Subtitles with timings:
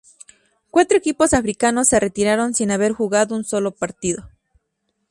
[0.71, 4.27] Cuatro equipos africanos se retiraron sin haber jugado un solo partido.